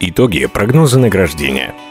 Итоги 0.00 0.46
прогноза 0.46 0.98
награждения– 0.98 1.72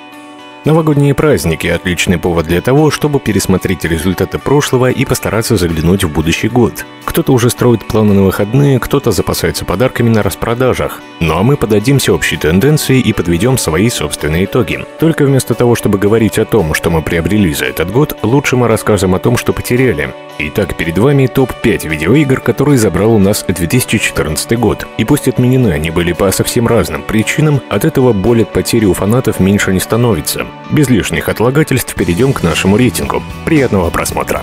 Новогодние 0.66 1.14
праздники– 1.14 1.68
отличный 1.76 2.18
повод 2.18 2.46
для 2.46 2.62
того, 2.62 2.90
чтобы 2.90 3.20
пересмотреть 3.20 3.84
результаты 3.84 4.40
прошлого 4.40 4.90
и 4.90 5.04
постараться 5.04 5.58
заглянуть 5.58 6.06
в 6.06 6.10
будущий 6.10 6.48
год. 6.48 6.86
Кто-то 7.04 7.34
уже 7.34 7.50
строит 7.50 7.86
планы 7.86 8.14
на 8.14 8.24
выходные, 8.24 8.80
кто-то 8.80 9.12
запасается 9.12 9.66
подарками 9.66 10.08
на 10.08 10.24
распродажах. 10.24 11.02
Ну 11.20 11.38
а 11.38 11.44
мы 11.44 11.58
подадимся 11.58 12.14
общей 12.14 12.38
тенденции 12.38 13.02
и 13.02 13.12
подведем 13.12 13.58
свои 13.58 13.90
собственные 13.90 14.46
итоги. 14.46 14.86
Только 15.00 15.26
вместо 15.26 15.54
того, 15.54 15.76
чтобы 15.76 15.98
говорить 15.98 16.40
о 16.40 16.46
том, 16.46 16.74
что 16.74 16.90
мы 16.90 17.02
приобрели 17.02 17.54
за 17.54 17.66
этот 17.66 17.92
год, 17.92 18.18
лучше 18.24 18.56
мы 18.56 18.70
расскажем 18.70 19.16
о 19.16 19.20
том, 19.20 19.36
что 19.36 19.52
потеряли. 19.52 20.14
Итак, 20.40 20.76
перед 20.76 20.98
вами 20.98 21.28
топ-5 21.28 21.88
видеоигр, 21.88 22.42
которые 22.42 22.80
забрал 22.80 23.14
у 23.14 23.20
нас 23.20 23.46
2014 23.48 24.58
год. 24.58 24.88
И 24.98 25.06
пусть 25.06 25.28
отменены 25.28 25.70
они 25.70 25.92
были 25.92 26.12
по 26.12 26.32
совсем 26.32 26.68
разным 26.68 27.04
причинам, 27.04 27.62
от 27.70 27.86
этого 27.86 28.14
боль 28.14 28.42
от 28.42 28.52
потери 28.52 28.86
у 28.86 28.94
фанатов 28.94 29.40
меньше 29.40 29.72
не 29.72 29.80
становится. 29.80 30.48
Без 30.72 30.90
лишних 30.90 31.30
отлагательств 31.30 31.94
перейдем 31.94 32.34
к 32.34 32.42
нашему 32.42 32.78
рейтингу. 32.78 33.22
Приятного 33.46 33.92
просмотра! 33.92 34.42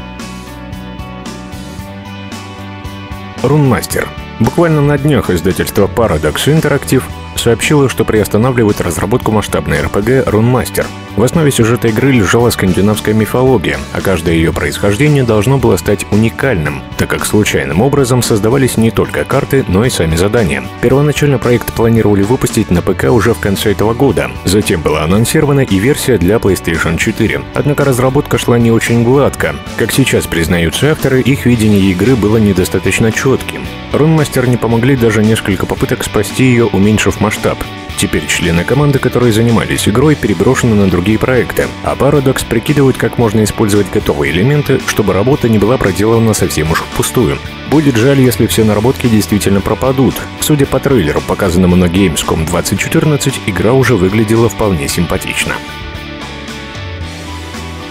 Рунмастер. 3.42 4.08
Буквально 4.38 4.82
на 4.82 4.96
днях 4.96 5.28
издательство 5.28 5.86
Paradox 5.88 6.46
Interactive 6.46 7.02
сообщило, 7.40 7.88
что 7.88 8.04
приостанавливает 8.04 8.80
разработку 8.80 9.32
масштабной 9.32 9.80
РПГ 9.80 10.26
«Рунмастер», 10.28 10.86
в 11.16 11.22
основе 11.24 11.50
сюжета 11.50 11.88
игры 11.88 12.12
лежала 12.12 12.50
скандинавская 12.50 13.14
мифология, 13.14 13.78
а 13.92 14.00
каждое 14.00 14.34
ее 14.34 14.52
происхождение 14.52 15.24
должно 15.24 15.58
было 15.58 15.76
стать 15.76 16.06
уникальным, 16.12 16.82
так 16.98 17.10
как 17.10 17.26
случайным 17.26 17.82
образом 17.82 18.22
создавались 18.22 18.76
не 18.76 18.90
только 18.90 19.24
карты, 19.24 19.64
но 19.68 19.84
и 19.84 19.90
сами 19.90 20.14
задания. 20.14 20.62
Первоначально 20.80 21.38
проект 21.38 21.72
планировали 21.72 22.22
выпустить 22.22 22.70
на 22.70 22.80
ПК 22.80 23.10
уже 23.10 23.34
в 23.34 23.40
конце 23.40 23.72
этого 23.72 23.92
года. 23.92 24.30
Затем 24.44 24.82
была 24.82 25.02
анонсирована 25.02 25.60
и 25.60 25.78
версия 25.78 26.16
для 26.16 26.36
PlayStation 26.36 26.96
4. 26.96 27.42
Однако 27.54 27.84
разработка 27.84 28.38
шла 28.38 28.58
не 28.58 28.70
очень 28.70 29.02
гладко. 29.02 29.56
Как 29.76 29.92
сейчас 29.92 30.26
признаются 30.26 30.92
авторы, 30.92 31.20
их 31.20 31.44
видение 31.44 31.90
игры 31.90 32.14
было 32.14 32.36
недостаточно 32.36 33.10
четким. 33.10 33.62
Рунмастер 33.92 34.48
не 34.48 34.56
помогли 34.56 34.94
даже 34.94 35.22
несколько 35.22 35.66
попыток 35.66 36.04
спасти 36.04 36.44
ее, 36.44 36.66
уменьшив 36.66 37.20
масштаб. 37.20 37.58
Теперь 37.96 38.26
члены 38.26 38.64
команды, 38.64 38.98
которые 38.98 39.32
занимались 39.32 39.88
игрой, 39.88 40.14
переброшены 40.14 40.74
на 40.74 40.88
другие 40.88 41.18
проекты, 41.18 41.66
а 41.82 41.96
Paradox 41.96 42.46
прикидывают, 42.48 42.96
как 42.96 43.18
можно 43.18 43.42
использовать 43.44 43.90
готовые 43.90 44.32
элементы, 44.32 44.80
чтобы 44.86 45.12
работа 45.12 45.48
не 45.48 45.58
была 45.58 45.76
проделана 45.76 46.32
совсем 46.32 46.70
уж 46.70 46.80
впустую. 46.80 47.36
Будет 47.68 47.96
жаль, 47.96 48.20
если 48.20 48.46
все 48.46 48.64
наработки 48.64 49.08
действительно 49.08 49.60
пропадут. 49.60 50.14
Судя 50.40 50.66
по 50.66 50.78
трейлеру, 50.78 51.20
показанному 51.20 51.76
на 51.76 51.86
Gamescom 51.86 52.46
2014, 52.46 53.40
игра 53.46 53.72
уже 53.72 53.96
выглядела 53.96 54.48
вполне 54.48 54.88
симпатично. 54.88 55.54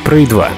Prey 0.06 0.26
2 0.26 0.50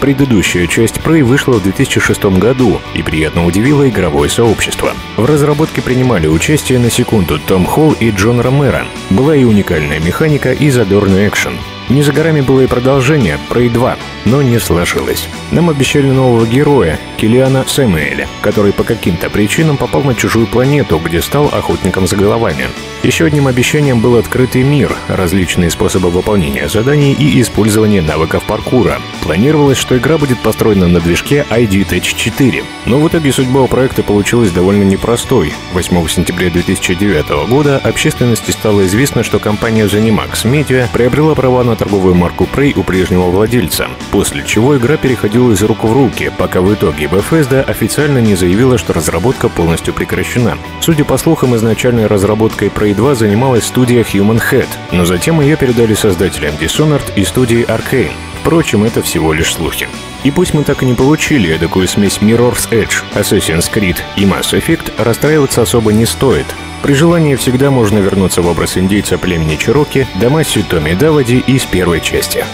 Предыдущая 0.00 0.66
часть 0.66 0.96
Prey 0.96 1.22
вышла 1.22 1.54
в 1.54 1.62
2006 1.62 2.24
году 2.38 2.80
и 2.94 3.02
приятно 3.02 3.44
удивила 3.44 3.86
игровое 3.88 4.30
сообщество. 4.30 4.94
В 5.16 5.24
разработке 5.26 5.82
принимали 5.82 6.26
участие 6.26 6.78
на 6.78 6.88
секунду 6.88 7.38
Том 7.38 7.66
Холл 7.66 7.92
и 7.92 8.10
Джон 8.10 8.40
Ромеро. 8.40 8.86
Была 9.10 9.36
и 9.36 9.44
уникальная 9.44 10.00
механика, 10.00 10.52
и 10.52 10.70
задорный 10.70 11.28
экшен. 11.28 11.52
Не 11.90 12.02
за 12.02 12.12
горами 12.12 12.40
было 12.40 12.60
и 12.60 12.66
продолжение, 12.66 13.38
Prey 13.50 13.68
2, 13.68 13.96
но 14.24 14.42
не 14.42 14.58
сложилось. 14.58 15.28
Нам 15.50 15.70
обещали 15.70 16.10
нового 16.10 16.46
героя, 16.46 16.98
Килиана 17.16 17.64
Сэмуэля, 17.66 18.28
который 18.40 18.72
по 18.72 18.84
каким-то 18.84 19.30
причинам 19.30 19.76
попал 19.76 20.02
на 20.02 20.14
чужую 20.14 20.46
планету, 20.46 20.98
где 20.98 21.20
стал 21.20 21.46
охотником 21.46 22.06
за 22.06 22.16
головами. 22.16 22.68
Еще 23.02 23.24
одним 23.24 23.46
обещанием 23.46 24.00
был 24.00 24.16
открытый 24.16 24.62
мир, 24.62 24.94
различные 25.08 25.70
способы 25.70 26.10
выполнения 26.10 26.68
заданий 26.68 27.12
и 27.12 27.40
использование 27.40 28.02
навыков 28.02 28.44
паркура. 28.46 29.00
Планировалось, 29.22 29.78
что 29.78 29.96
игра 29.96 30.18
будет 30.18 30.38
построена 30.40 30.86
на 30.86 31.00
движке 31.00 31.46
ID 31.50 31.88
Tech 31.88 32.02
4. 32.02 32.62
Но 32.86 32.98
в 33.00 33.08
итоге 33.08 33.32
судьба 33.32 33.62
у 33.62 33.68
проекта 33.68 34.02
получилась 34.02 34.50
довольно 34.50 34.82
непростой. 34.82 35.54
8 35.72 36.08
сентября 36.08 36.50
2009 36.50 37.48
года 37.48 37.78
общественности 37.78 38.50
стало 38.50 38.84
известно, 38.86 39.22
что 39.22 39.38
компания 39.38 39.86
Zenimax 39.86 40.44
Media 40.44 40.86
приобрела 40.92 41.34
права 41.34 41.64
на 41.64 41.76
торговую 41.76 42.14
марку 42.14 42.46
Prey 42.52 42.78
у 42.78 42.82
прежнего 42.82 43.30
владельца, 43.30 43.88
после 44.12 44.44
чего 44.44 44.76
игра 44.76 44.98
переходила 44.98 45.52
из 45.52 45.62
рук 45.62 45.84
в 45.84 45.92
руки, 45.92 46.30
пока 46.36 46.60
в 46.60 46.72
итоге 46.74 47.06
Bethesda 47.06 47.62
официально 47.62 48.18
не 48.18 48.34
заявила, 48.34 48.76
что 48.76 48.92
разработка 48.92 49.48
полностью 49.48 49.94
прекращена. 49.94 50.58
Судя 50.80 51.04
по 51.04 51.16
слухам, 51.16 51.56
изначальной 51.56 52.06
разработкой 52.06 52.68
Prey 52.68 52.90
Prey 52.90 52.94
2 52.94 53.14
занималась 53.14 53.64
студия 53.64 54.02
Human 54.02 54.42
Head, 54.50 54.66
но 54.90 55.04
затем 55.04 55.40
ее 55.40 55.56
передали 55.56 55.94
создателям 55.94 56.54
Dishonored 56.56 57.12
и 57.14 57.24
студии 57.24 57.64
Arcane. 57.64 58.10
Впрочем, 58.40 58.84
это 58.84 59.00
всего 59.02 59.32
лишь 59.32 59.54
слухи. 59.54 59.86
И 60.24 60.30
пусть 60.30 60.54
мы 60.54 60.64
так 60.64 60.82
и 60.82 60.86
не 60.86 60.94
получили 60.94 61.56
такую 61.56 61.86
смесь 61.86 62.18
Mirror's 62.20 62.68
Edge, 62.70 63.04
Assassin's 63.14 63.70
Creed 63.72 63.98
и 64.16 64.24
Mass 64.24 64.52
Effect, 64.52 64.92
расстраиваться 64.98 65.62
особо 65.62 65.92
не 65.92 66.06
стоит. 66.06 66.46
При 66.82 66.94
желании 66.94 67.36
всегда 67.36 67.70
можно 67.70 67.98
вернуться 67.98 68.42
в 68.42 68.48
образ 68.48 68.76
индейца 68.76 69.18
племени 69.18 69.56
Чироки, 69.56 70.08
Дамаси 70.20 70.62
Томми 70.62 70.94
Давади 70.94 71.44
из 71.46 71.64
первой 71.64 72.00
части. 72.00 72.44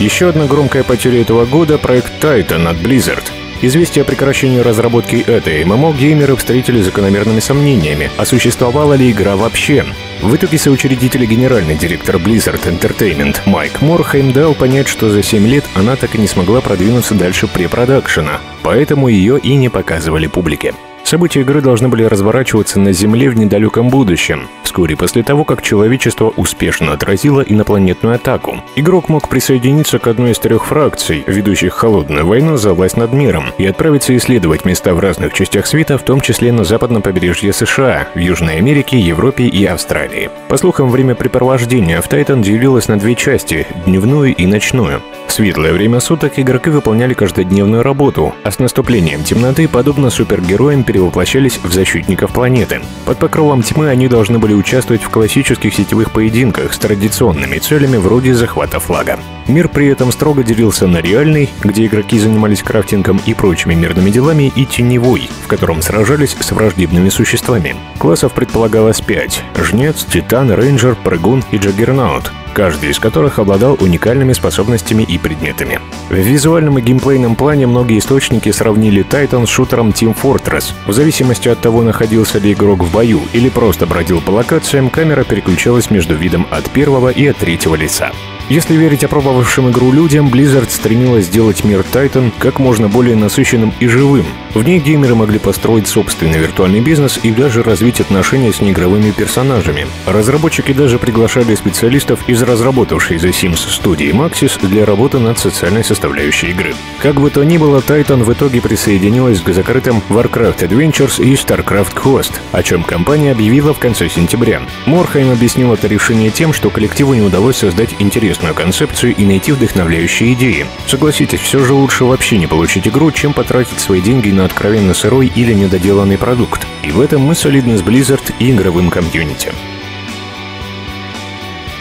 Еще 0.00 0.30
одна 0.30 0.46
громкая 0.46 0.82
потеря 0.82 1.20
этого 1.20 1.44
года— 1.46 1.78
проект 1.78 2.12
Titan 2.20 2.68
от 2.68 2.76
Blizzard— 2.78 3.30
Известие 3.62 4.02
о 4.02 4.06
прекращении 4.06 4.58
разработки 4.60 5.16
этой 5.16 5.62
ММО 5.66 5.92
геймеры 5.92 6.34
встретили 6.34 6.80
закономерными 6.80 7.40
сомнениями, 7.40 8.10
а 8.16 8.24
существовала 8.24 8.94
ли 8.94 9.10
игра 9.10 9.36
вообще. 9.36 9.84
В 10.22 10.34
итоге 10.34 10.56
соучредитель 10.56 11.24
и 11.24 11.26
генеральный 11.26 11.74
директор 11.74 12.16
Blizzard 12.16 12.62
Entertainment 12.64 13.40
Майк 13.44 13.82
Морхейм 13.82 14.32
дал 14.32 14.54
понять, 14.54 14.88
что 14.88 15.10
за 15.10 15.22
7 15.22 15.46
лет 15.46 15.64
она 15.74 15.96
так 15.96 16.14
и 16.14 16.18
не 16.18 16.26
смогла 16.26 16.62
продвинуться 16.62 17.14
дальше 17.14 17.48
препродакшена, 17.48 18.40
поэтому 18.62 19.08
ее 19.08 19.38
и 19.38 19.54
не 19.56 19.68
показывали 19.68 20.26
публике. 20.26 20.72
События 21.10 21.40
игры 21.40 21.60
должны 21.60 21.88
были 21.88 22.04
разворачиваться 22.04 22.78
на 22.78 22.92
Земле 22.92 23.30
в 23.30 23.36
недалеком 23.36 23.88
будущем, 23.88 24.46
вскоре 24.62 24.96
после 24.96 25.24
того, 25.24 25.42
как 25.42 25.60
человечество 25.60 26.32
успешно 26.36 26.92
отразило 26.92 27.40
инопланетную 27.40 28.14
атаку. 28.14 28.62
Игрок 28.76 29.08
мог 29.08 29.28
присоединиться 29.28 29.98
к 29.98 30.06
одной 30.06 30.30
из 30.30 30.38
трех 30.38 30.66
фракций, 30.66 31.24
ведущих 31.26 31.74
холодную 31.74 32.24
войну 32.24 32.56
за 32.56 32.74
власть 32.74 32.96
над 32.96 33.12
миром, 33.12 33.46
и 33.58 33.66
отправиться 33.66 34.16
исследовать 34.16 34.64
места 34.64 34.94
в 34.94 35.00
разных 35.00 35.32
частях 35.32 35.66
света, 35.66 35.98
в 35.98 36.04
том 36.04 36.20
числе 36.20 36.52
на 36.52 36.62
западном 36.62 37.02
побережье 37.02 37.52
США, 37.52 38.06
в 38.14 38.18
Южной 38.20 38.58
Америке, 38.58 38.96
Европе 38.96 39.46
и 39.46 39.64
Австралии. 39.64 40.30
По 40.46 40.58
слухам, 40.58 40.90
время 40.90 41.16
препровождения 41.16 42.00
в 42.02 42.06
Тайтан 42.06 42.40
делилось 42.40 42.86
на 42.86 42.96
две 43.00 43.16
части— 43.16 43.66
дневную 43.84 44.32
и 44.32 44.46
ночную. 44.46 45.02
В 45.30 45.32
светлое 45.32 45.72
время 45.72 46.00
суток 46.00 46.40
игроки 46.40 46.70
выполняли 46.70 47.14
каждодневную 47.14 47.84
работу, 47.84 48.34
а 48.42 48.50
с 48.50 48.58
наступлением 48.58 49.22
темноты, 49.22 49.68
подобно 49.68 50.10
супергероям, 50.10 50.82
перевоплощались 50.82 51.60
в 51.62 51.72
защитников 51.72 52.32
планеты. 52.32 52.80
Под 53.06 53.18
покровом 53.18 53.62
тьмы 53.62 53.90
они 53.90 54.08
должны 54.08 54.40
были 54.40 54.54
участвовать 54.54 55.04
в 55.04 55.08
классических 55.08 55.72
сетевых 55.72 56.10
поединках 56.10 56.74
с 56.74 56.78
традиционными 56.80 57.58
целями 57.58 57.96
вроде 57.96 58.34
захвата 58.34 58.80
флага. 58.80 59.20
Мир 59.50 59.68
при 59.68 59.88
этом 59.88 60.12
строго 60.12 60.44
делился 60.44 60.86
на 60.86 60.98
реальный, 60.98 61.50
где 61.64 61.86
игроки 61.86 62.20
занимались 62.20 62.62
крафтингом 62.62 63.20
и 63.26 63.34
прочими 63.34 63.74
мирными 63.74 64.10
делами, 64.10 64.52
и 64.54 64.64
теневой, 64.64 65.28
в 65.44 65.48
котором 65.48 65.82
сражались 65.82 66.36
с 66.38 66.52
враждебными 66.52 67.08
существами. 67.08 67.74
Классов 67.98 68.32
предполагалось 68.32 69.00
пять— 69.00 69.42
Жнец, 69.56 70.04
Титан, 70.04 70.52
Рейнджер, 70.52 70.94
Прыгун 70.94 71.42
и 71.50 71.56
Джаггернаут 71.56 72.32
каждый 72.52 72.90
из 72.90 72.98
которых 72.98 73.38
обладал 73.38 73.76
уникальными 73.80 74.32
способностями 74.32 75.04
и 75.04 75.18
предметами. 75.18 75.78
В 76.08 76.14
визуальном 76.14 76.78
и 76.78 76.82
геймплейном 76.82 77.36
плане 77.36 77.68
многие 77.68 77.98
источники 77.98 78.50
сравнили 78.50 79.04
Titan 79.04 79.46
с 79.46 79.48
шутером 79.48 79.90
Team 79.90 80.16
Fortress. 80.20 80.72
В 80.84 80.92
зависимости 80.92 81.48
от 81.48 81.60
того, 81.60 81.82
находился 81.82 82.38
ли 82.38 82.52
игрок 82.52 82.82
в 82.82 82.92
бою 82.92 83.22
или 83.32 83.48
просто 83.48 83.86
бродил 83.86 84.20
по 84.20 84.30
локациям, 84.30 84.90
камера 84.90 85.22
переключалась 85.22 85.90
между 85.90 86.16
видом 86.16 86.46
от 86.50 86.68
первого 86.70 87.10
и 87.10 87.24
от 87.28 87.36
третьего 87.36 87.76
лица. 87.76 88.10
Если 88.50 88.74
верить 88.74 89.04
опробовавшим 89.04 89.70
игру 89.70 89.92
людям, 89.92 90.26
Blizzard 90.26 90.70
стремилась 90.70 91.26
сделать 91.26 91.62
мир 91.62 91.84
Titan 91.92 92.32
как 92.36 92.58
можно 92.58 92.88
более 92.88 93.14
насыщенным 93.14 93.72
и 93.78 93.86
живым. 93.86 94.26
В 94.54 94.62
ней 94.62 94.78
геймеры 94.78 95.14
могли 95.14 95.38
построить 95.38 95.88
собственный 95.88 96.38
виртуальный 96.38 96.80
бизнес 96.80 97.20
и 97.22 97.30
даже 97.30 97.62
развить 97.62 98.00
отношения 98.00 98.52
с 98.52 98.60
неигровыми 98.60 99.10
персонажами. 99.10 99.86
Разработчики 100.06 100.72
даже 100.72 100.98
приглашали 100.98 101.54
специалистов 101.54 102.28
из 102.28 102.42
разработавшей 102.42 103.18
The 103.18 103.30
Sims 103.30 103.70
студии 103.70 104.12
Maxis 104.12 104.64
для 104.66 104.84
работы 104.84 105.18
над 105.18 105.38
социальной 105.38 105.84
составляющей 105.84 106.48
игры. 106.48 106.74
Как 107.00 107.20
бы 107.20 107.30
то 107.30 107.42
ни 107.44 107.58
было, 107.58 107.80
Titan 107.80 108.24
в 108.24 108.32
итоге 108.32 108.60
присоединилась 108.60 109.40
к 109.40 109.52
закрытым 109.52 110.02
Warcraft 110.08 110.68
Adventures 110.68 111.22
и 111.22 111.34
StarCraft 111.34 111.94
Quest, 111.94 112.32
о 112.52 112.62
чем 112.62 112.84
компания 112.84 113.32
объявила 113.32 113.74
в 113.74 113.78
конце 113.78 114.08
сентября. 114.08 114.62
Морхайм 114.86 115.30
объяснил 115.30 115.74
это 115.74 115.86
решение 115.86 116.30
тем, 116.30 116.52
что 116.52 116.70
коллективу 116.70 117.14
не 117.14 117.22
удалось 117.22 117.56
создать 117.56 117.94
интерес 117.98 118.20
интересную 118.20 118.54
концепцию 118.54 119.14
и 119.16 119.24
найти 119.24 119.52
вдохновляющие 119.52 120.34
идеи. 120.34 120.66
Согласитесь, 120.86 121.40
все 121.40 121.64
же 121.64 121.72
лучше 121.72 122.04
вообще 122.04 122.38
не 122.38 122.46
получить 122.46 122.86
игру, 122.86 123.10
чем 123.10 123.32
потратить 123.32 123.80
свои 123.80 124.00
деньги 124.00 124.30
на 124.30 124.39
откровенно 124.44 124.94
сырой 124.94 125.30
или 125.34 125.52
недоделанный 125.52 126.18
продукт. 126.18 126.66
И 126.82 126.90
в 126.90 127.00
этом 127.00 127.22
мы 127.22 127.34
солидны 127.34 127.76
с 127.76 127.82
Blizzard 127.82 128.34
и 128.38 128.50
игровым 128.50 128.90
комьюнити. 128.90 129.52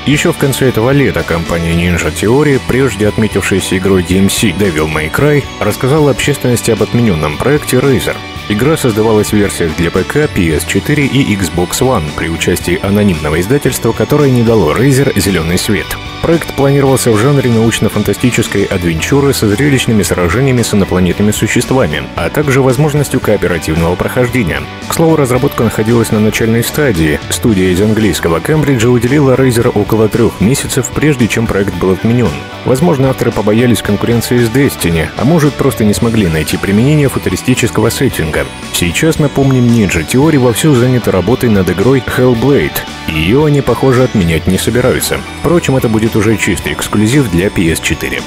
Еще 0.06 0.34
в 0.34 0.38
конце 0.38 0.70
этого 0.70 0.90
лета 0.90 1.22
компания 1.22 1.74
Ninja 1.74 2.12
Theory, 2.12 2.60
прежде 2.68 3.08
отметившаяся 3.08 3.78
игрой 3.78 4.02
DMC 4.02 4.58
Devil 4.58 4.92
May 4.92 5.12
Cry, 5.12 5.44
рассказала 5.60 6.10
общественности 6.10 6.72
об 6.72 6.82
отмененном 6.82 7.38
проекте 7.38 7.78
Razer. 7.78 8.16
Игра 8.48 8.76
создавалась 8.76 9.32
в 9.32 9.34
версиях 9.34 9.76
для 9.76 9.92
ПК, 9.92 10.28
PS4 10.36 11.06
и 11.06 11.36
Xbox 11.36 11.82
One 11.82 12.10
при 12.16 12.30
участии 12.30 12.80
анонимного 12.82 13.40
издательства, 13.40 13.92
которое 13.92 14.32
не 14.32 14.42
дало 14.42 14.74
Razer 14.74 15.14
зеленый 15.20 15.60
свет. 15.60 15.86
Проект 16.22 16.54
планировался 16.54 17.12
в 17.12 17.18
жанре 17.18 17.50
научно-фантастической 17.50 18.66
адвенчуры 18.66 19.34
со 19.34 19.48
зрелищными 19.48 20.04
сражениями 20.04 20.62
с 20.62 20.74
инопланетными 20.74 21.32
существами, 21.32 22.04
а 22.16 22.30
также 22.30 22.62
возможностью 22.62 23.20
кооперативного 23.20 23.96
прохождения. 23.96 24.62
К 24.88 24.94
слову, 24.94 25.16
разработка 25.16 25.64
находилась 25.64 26.12
на 26.12 26.20
начальной 26.20 26.64
стадии. 26.64 27.20
Студия 27.30 27.70
из 27.70 27.82
английского 27.82 28.42
Кембриджа 28.42 28.90
уделила 28.90 29.36
Razer 29.36 29.70
около 29.70 30.10
трех 30.10 30.42
месяцев, 30.42 30.92
прежде 30.94 31.28
чем 31.28 31.48
проект 31.48 31.74
был 31.76 31.92
отменен. 31.92 32.32
Возможно, 32.66 33.10
авторы 33.10 33.32
побоялись 33.32 33.82
конкуренции 33.82 34.38
с 34.40 34.50
Destiny, 34.50 35.08
а 35.16 35.24
может 35.24 35.54
просто 35.54 35.86
не 35.86 35.94
смогли 35.94 36.28
найти 36.28 36.58
применение 36.58 37.08
футуристического 37.08 37.90
сеттинга. 37.90 38.46
Сейчас, 38.74 39.20
напомним, 39.20 39.68
Ninja 39.68 40.06
Theory 40.06 40.38
вовсю 40.38 40.76
заняты 40.76 41.12
работой 41.12 41.50
над 41.50 41.70
игрой 41.70 42.04
Hellblade. 42.06 42.78
Ее 43.10 43.46
они, 43.46 43.62
похоже, 43.62 44.04
отменять 44.04 44.48
не 44.48 44.58
собираются. 44.58 45.20
Впрочем, 45.40 45.76
это 45.76 45.90
будет 45.90 46.16
уже 46.16 46.38
чистый 46.38 46.74
эксклюзив 46.74 47.30
для 47.32 47.48
PS4. 47.48 48.22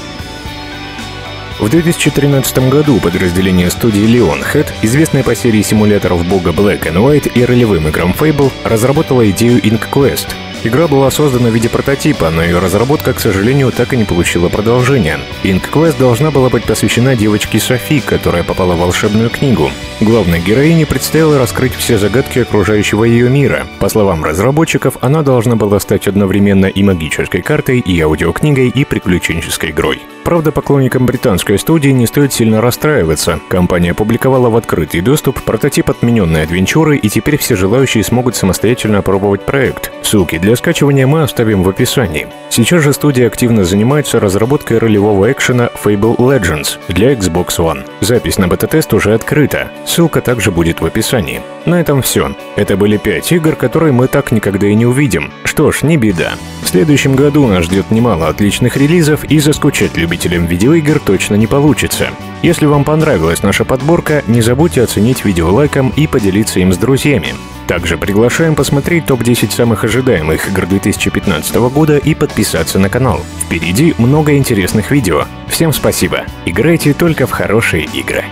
В 1.59 1.69
2013 1.69 2.69
году 2.69 2.99
подразделение 2.99 3.69
студии 3.69 4.03
Leonhead, 4.03 4.67
известное 4.81 5.23
по 5.23 5.35
серии 5.35 5.61
симуляторов 5.61 6.27
бога 6.27 6.51
Black 6.51 6.83
and 6.91 6.97
White 6.97 7.31
и 7.33 7.45
ролевым 7.45 7.87
играм 7.87 8.11
Fable, 8.11 8.51
разработало 8.65 9.29
идею 9.29 9.61
Ink 9.61 9.89
Quest— 9.89 10.27
Игра 10.65 10.87
была 10.87 11.11
создана 11.11 11.49
в 11.49 11.53
виде 11.53 11.67
прототипа, 11.67 12.29
но 12.29 12.41
ее 12.41 12.59
разработка, 12.59 13.13
к 13.13 13.19
сожалению, 13.19 13.71
так 13.73 13.91
и 13.91 13.97
не 13.97 14.05
получила 14.05 14.47
продолжения. 14.47 15.19
Ink 15.43 15.69
Quest 15.69 15.99
должна 15.99 16.31
была 16.31 16.49
быть 16.49 16.63
посвящена 16.63 17.17
девочке 17.17 17.59
Софи, 17.59 17.99
которая 17.99 18.43
попала 18.43 18.73
в 18.75 18.79
волшебную 18.79 19.29
книгу. 19.29 19.69
Главной 19.99 20.39
героине 20.39 20.85
предстояло 20.85 21.37
раскрыть 21.37 21.75
все 21.75 21.97
загадки 21.97 22.39
окружающего 22.39 23.03
ее 23.03 23.29
мира. 23.29 23.67
По 23.79 23.89
словам 23.89 24.23
разработчиков, 24.23 24.97
она 25.01 25.21
должна 25.21 25.57
была 25.57 25.79
стать 25.81 26.07
одновременно 26.07 26.67
и 26.67 26.81
магической 26.81 27.41
картой, 27.41 27.79
и 27.79 27.99
аудиокнигой, 27.99 28.69
и 28.69 28.85
приключенческой 28.85 29.71
игрой. 29.71 30.01
Правда, 30.23 30.51
поклонникам 30.51 31.05
британской 31.05 31.59
студии 31.59 31.89
не 31.89 32.07
стоит 32.07 32.33
сильно 32.33 32.61
расстраиваться. 32.61 33.39
Компания 33.49 33.91
опубликовала 33.91 34.49
в 34.49 34.55
открытый 34.55 35.01
доступ 35.01 35.41
прототип 35.43 35.89
отмененной 35.89 36.43
адвенчуры, 36.43 36.97
и 36.97 37.09
теперь 37.09 37.37
все 37.37 37.55
желающие 37.55 38.03
смогут 38.03 38.35
самостоятельно 38.35 38.99
опробовать 38.99 39.45
проект. 39.45 39.91
Ссылки 40.01 40.37
для 40.37 40.55
скачивания 40.55 41.05
мы 41.07 41.23
оставим 41.23 41.63
в 41.63 41.69
описании. 41.69 42.27
Сейчас 42.49 42.83
же 42.83 42.93
студия 42.93 43.27
активно 43.27 43.63
занимается 43.65 44.19
разработкой 44.19 44.77
ролевого 44.77 45.31
экшена 45.31 45.69
Fable 45.83 46.17
Legends 46.17 46.77
для 46.87 47.13
Xbox 47.13 47.57
One. 47.57 47.85
Запись 48.01 48.37
на 48.37 48.47
бета-тест 48.47 48.93
уже 48.93 49.13
открыта. 49.13 49.71
Ссылка 49.85 50.21
также 50.21 50.51
будет 50.51 50.81
в 50.81 50.85
описании. 50.85 51.41
На 51.65 51.79
этом 51.79 52.01
все. 52.01 52.35
Это 52.55 52.75
были 52.75 52.97
5 52.97 53.31
игр, 53.31 53.55
которые 53.55 53.93
мы 53.93 54.07
так 54.07 54.31
никогда 54.31 54.67
и 54.67 54.75
не 54.75 54.85
увидим. 54.85 55.31
Что 55.43 55.71
ж, 55.71 55.83
не 55.83 55.97
беда. 55.97 56.33
В 56.63 56.67
следующем 56.67 57.15
году 57.15 57.47
нас 57.47 57.65
ждет 57.65 57.91
немало 57.91 58.27
отличных 58.27 58.75
релизов, 58.75 59.23
и 59.23 59.39
заскучать 59.39 59.95
любителям 59.95 60.45
видеоигр 60.45 60.99
точно 60.99 61.35
не 61.35 61.47
получится. 61.47 62.09
Если 62.41 62.65
вам 62.65 62.83
понравилась 62.83 63.43
наша 63.43 63.63
подборка, 63.63 64.23
не 64.27 64.41
забудьте 64.41 64.81
оценить 64.81 65.23
видео 65.23 65.53
лайком 65.53 65.93
и 65.95 66.07
поделиться 66.07 66.59
им 66.59 66.73
с 66.73 66.77
друзьями. 66.77 67.33
Также 67.67 67.97
приглашаем 67.97 68.55
посмотреть 68.55 69.05
топ-10 69.05 69.51
самых 69.51 69.85
ожидаемых 69.85 70.49
игр 70.49 70.65
2015 70.65 71.55
года 71.55 71.97
и 71.97 72.13
подписаться 72.13 72.77
на 72.77 72.89
канал. 72.89 73.21
Впереди 73.45 73.95
много 73.97 74.35
интересных 74.35 74.91
видео. 74.91 75.25
Всем 75.47 75.71
спасибо. 75.71 76.23
Играйте 76.45 76.93
только 76.93 77.25
в 77.25 77.31
хорошие 77.31 77.85
игры. 77.85 78.25